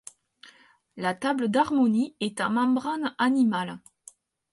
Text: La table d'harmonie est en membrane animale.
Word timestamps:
La 0.97 1.13
table 1.13 1.47
d'harmonie 1.49 2.15
est 2.21 2.41
en 2.41 2.49
membrane 2.49 3.13
animale. 3.19 3.77